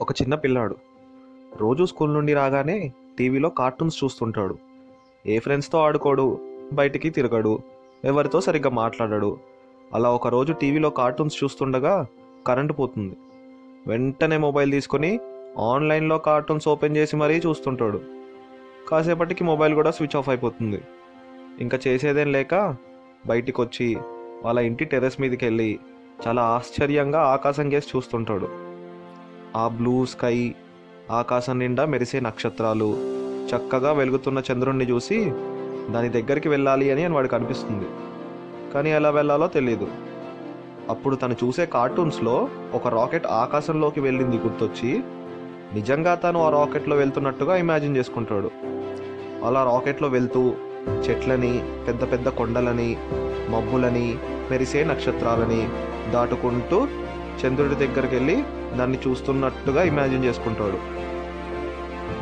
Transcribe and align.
ఒక 0.00 0.12
చిన్న 0.12 0.34
పిల్లాడు. 0.34 0.76
రోజు 1.56 1.84
స్కూల్ 1.84 2.14
నుండి 2.14 2.34
రాగానే 2.34 2.92
టీవీలో 3.18 3.48
కార్టూన్స్ 3.48 4.04
చూస్తుంటాడు. 4.04 4.58
ఏ 5.26 5.38
ఫ్రెండ్స్తో 5.38 5.78
ఆడుకోడు 5.78 6.40
బయటికి 6.72 7.10
తిరగడు 7.10 7.58
ఎవరితో 8.04 8.40
సరిగ్గా 8.40 8.70
మాట్లాడడు. 8.70 9.38
అలా 9.94 10.10
ఒకరోజు 10.10 10.52
టీవీలో 10.52 10.90
కార్టూన్స్ 10.90 11.44
చూస్తుండగా 11.44 12.06
కరెంటు 12.46 12.72
పోతుంది. 12.72 13.16
వెంటనే 13.86 14.36
మొబైల్ 14.36 14.72
తీసుకొని 14.72 15.20
ఆన్లైన్లో 15.58 16.18
కార్టూన్స్ 16.18 16.68
ఓపెన్ 16.68 16.96
చేసి 16.96 17.16
మరీ 17.16 17.38
చూస్తుంటాడు. 17.38 18.00
కాసేపటికి 18.88 19.44
మొబైల్ 19.44 19.74
కూడా 19.74 19.90
స్విచ్ 19.90 20.16
ఆఫ్ 20.16 20.28
అయిపోతుంది. 20.28 20.80
ఇంకా 21.60 21.78
చేసేదేం 21.88 22.32
లేక 22.32 22.76
బయటికి 23.26 23.60
వచ్చి 23.60 23.96
వాళ్ళ 24.44 24.58
ఇంటి 24.58 24.84
టెర్రస్ 24.84 25.20
మీదకి 25.20 25.44
వెళ్ళి 25.44 25.78
చాలా 26.28 26.42
ఆశ్చర్యంగా 26.42 27.20
ఆకాశం 27.20 27.70
కేసి 27.70 27.88
చూస్తుంటాడు. 27.96 28.65
ఆ 29.56 29.68
బ్లూ 29.68 30.06
స్కై 30.06 30.54
ఆకాశం 31.10 31.58
నిండా 31.58 31.84
మెరిసే 31.84 32.20
నక్షత్రాలు. 32.20 32.96
చక్కగా 33.50 33.92
వెలుగుతున్న 33.92 34.42
చంద్రుణ్ణి 34.52 34.84
చూసి 34.84 35.32
దాని 35.90 36.08
దగ్గరికి 36.08 36.48
వెళ్ళాలి 36.48 36.90
అని 36.90 37.04
అని 37.04 37.14
వాడికి 37.14 37.34
అనిపిస్తుంది. 37.34 37.86
కానీ 38.74 38.90
ఎలా 38.90 39.10
వెళ్ళాలో 39.10 39.46
తెలియదు 39.46 39.88
అప్పుడు 40.88 41.16
తను 41.16 41.36
చూసే 41.44 41.66
కార్టూన్స్లో 41.66 42.48
ఒక 42.74 42.88
రాకెట్ 42.88 43.26
ఆకాశంలోకి 43.26 44.00
వెళ్ళింది 44.00 44.36
గుర్తొచ్చి 44.36 45.02
నిజంగా 45.74 46.14
తను 46.14 46.42
ఆ 46.42 46.50
రాకెట్లో 46.50 46.96
వెళ్తున్నట్టుగా 46.96 47.56
ఇమాజిన్ 47.56 47.96
చేసుకుంటాడు. 47.96 48.50
అలా 49.44 49.64
రాకెట్లో 49.64 50.08
వెళ్తూ 50.08 50.52
చెట్లని 50.88 51.62
పెద్ద 51.88 52.12
పెద్ద 52.12 52.28
కొండలని 52.28 52.96
మబ్బులని 53.50 54.18
మెరిసే 54.50 54.84
నక్షత్రాలని 54.84 55.68
దాటుకుంటూ 56.12 56.86
చంద్రుడి 57.40 57.74
దగ్గరికి 57.74 58.14
వెళ్ళి 58.14 58.44
దాన్ని 58.76 58.98
చూస్తున్నట్టుగా 59.06 59.82
ఇమాజిన్ 59.82 60.24
చేసుకుంటాడు. 60.24 60.78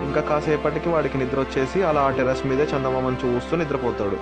ఇంకా 0.04 0.20
కాసేపటికి 0.20 0.88
వాడికి 0.88 1.18
నిద్ర 1.18 1.40
వచ్చేసి 1.40 1.82
అలా 1.82 2.00
ఆ 2.00 2.10
టెర్రస్ 2.10 2.46
మీదే 2.46 2.62
చందమామని 2.62 3.18
చూస్తూ 3.24 3.56
నిద్రపోతాడు. 3.56 4.18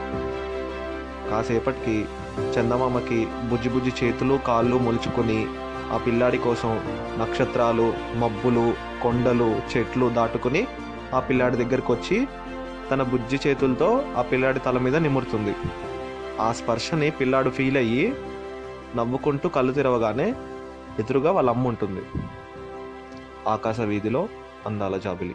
కాసేపటికి 1.31 1.97
చందమామకి 2.55 3.19
బుజ్జి 3.51 3.69
బుజ్జి 3.69 3.93
చేతులు 4.05 4.35
కాళ్ళు 4.47 4.77
మొలుచుకొని 4.77 5.47
ఆ 5.93 5.97
పిల్లాడి 5.97 6.39
కోసం 6.39 6.71
నక్షత్రాలు 7.21 7.95
మబ్బులు 8.17 8.75
కొండలు 9.03 9.61
చెట్లు 9.73 10.09
దాటుకుని 10.09 10.67
ఆ 11.15 11.21
పిల్లాడి 11.21 11.57
దగ్గరికి 11.57 11.93
వచ్చి 11.93 12.19
తన 12.91 13.03
బుజ్జి 13.03 13.39
చేతులతో 13.47 14.05
ఆ 14.17 14.23
పిల్లాడి 14.23 14.59
తల 14.59 14.79
మీద 14.79 14.97
నిమురుతుంది. 14.97 15.55
ఆ 16.41 16.53
స్పర్శని 16.53 17.11
పిల్లాడు 17.11 17.51
ఫీల్ 17.51 17.77
అయ్యి 17.77 18.15
నవ్వుకుంటూ 18.97 19.49
కళ్ళు 19.49 19.73
తెరవగానే 19.73 20.35
ఎదురుగా 20.99 21.33
వాళ్ళ 21.33 21.51
అమ్మ 21.51 21.69
ఉంటుంది. 21.69 22.03
ఆకాశ 23.49 23.81
వీధిలో 23.81 24.29
అందాల 24.67 24.97
జాబిలి. 24.97 25.35